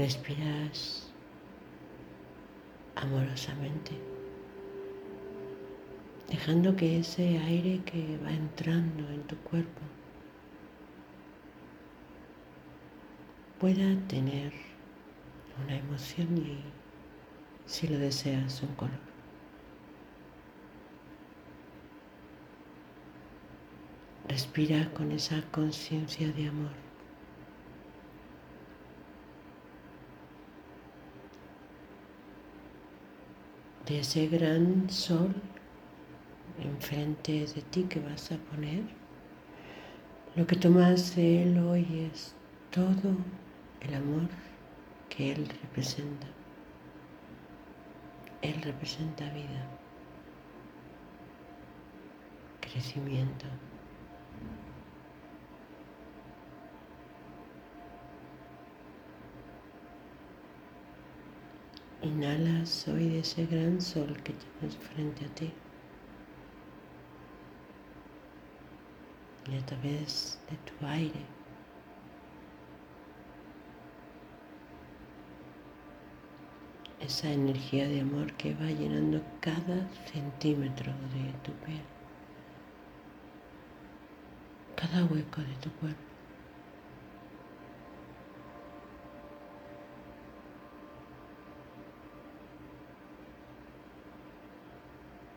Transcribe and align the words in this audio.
respiras 0.00 1.06
amorosamente, 2.96 3.92
dejando 6.30 6.74
que 6.74 7.00
ese 7.00 7.38
aire 7.38 7.82
que 7.84 8.16
va 8.24 8.32
entrando 8.32 9.06
en 9.10 9.22
tu 9.24 9.36
cuerpo 9.36 9.82
pueda 13.58 13.94
tener 14.08 14.54
una 15.62 15.76
emoción 15.76 16.38
y, 16.38 16.58
si 17.66 17.86
lo 17.86 17.98
deseas, 17.98 18.62
un 18.62 18.74
color. 18.76 19.10
Respira 24.28 24.90
con 24.94 25.12
esa 25.12 25.42
conciencia 25.50 26.32
de 26.32 26.48
amor. 26.48 26.89
De 33.86 34.00
ese 34.00 34.28
gran 34.28 34.88
sol 34.90 35.34
enfrente 36.62 37.46
de 37.46 37.62
ti 37.70 37.84
que 37.84 38.00
vas 38.00 38.30
a 38.30 38.36
poner, 38.36 38.82
lo 40.36 40.46
que 40.46 40.56
tomas 40.56 41.16
de 41.16 41.42
él 41.42 41.58
hoy 41.58 42.10
es 42.12 42.34
todo 42.70 43.16
el 43.80 43.94
amor 43.94 44.28
que 45.08 45.32
él 45.32 45.48
representa. 45.62 46.26
Él 48.42 48.60
representa 48.62 49.24
vida, 49.30 49.66
crecimiento. 52.60 53.46
Inhalas 62.02 62.88
hoy 62.88 63.10
de 63.10 63.18
ese 63.18 63.44
gran 63.44 63.78
sol 63.78 64.16
que 64.22 64.32
tienes 64.32 64.74
frente 64.78 65.22
a 65.22 65.28
ti. 65.34 65.52
Y 69.50 69.58
a 69.58 69.66
través 69.66 70.40
de 70.48 70.56
tu 70.56 70.86
aire. 70.86 71.20
Esa 77.00 77.30
energía 77.30 77.86
de 77.86 78.00
amor 78.00 78.32
que 78.34 78.54
va 78.54 78.70
llenando 78.70 79.20
cada 79.40 79.86
centímetro 80.10 80.92
de 81.12 81.32
tu 81.44 81.52
piel. 81.66 81.82
Cada 84.74 85.04
hueco 85.04 85.42
de 85.42 85.54
tu 85.60 85.70
cuerpo. 85.72 86.09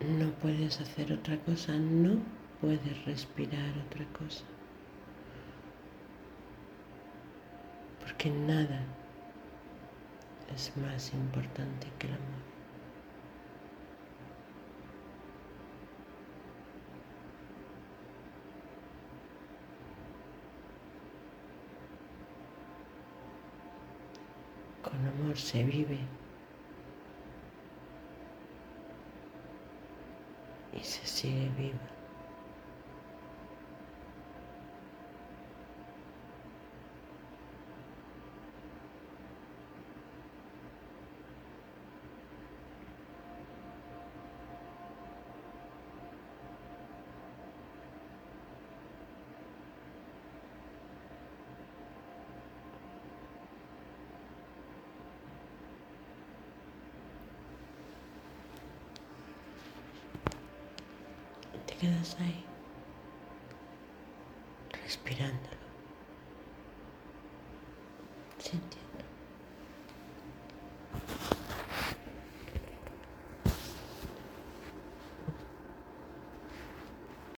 No 0.00 0.30
puedes 0.40 0.80
hacer 0.80 1.12
otra 1.12 1.36
cosa, 1.38 1.72
no 1.76 2.20
puedes 2.60 3.04
respirar 3.04 3.74
otra 3.86 4.04
cosa. 4.18 4.44
Porque 8.00 8.30
nada 8.30 8.82
es 10.54 10.76
más 10.76 11.12
importante 11.12 11.86
que 11.98 12.06
el 12.06 12.14
amor. 12.14 12.40
Con 24.82 25.06
amor 25.06 25.36
se 25.36 25.62
vive. 25.62 26.19
Y 30.72 30.84
se 30.84 31.06
sigue 31.06 31.48
viva. 31.56 31.99
Quedas 61.80 62.14
ahí, 62.20 62.44
respirándolo, 64.84 65.56
sintiendo. 68.38 68.89